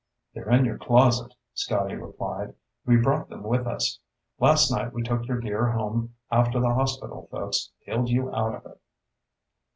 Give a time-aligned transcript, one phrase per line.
[0.33, 2.55] "They're in your closet," Scotty replied.
[2.87, 3.99] "We brought them with us.
[4.39, 8.65] Last night we took your gear home after the hospital folks peeled you out of
[8.65, 8.81] it."